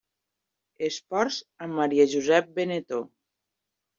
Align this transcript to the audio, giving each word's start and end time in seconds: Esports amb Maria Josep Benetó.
Esports 0.87 1.37
amb 1.65 1.77
Maria 1.81 2.07
Josep 2.15 2.49
Benetó. 2.55 3.01